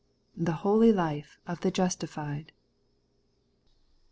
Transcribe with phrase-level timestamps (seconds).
[0.35, 2.53] THE HOLY LIFE OF THE JUSTIFIED.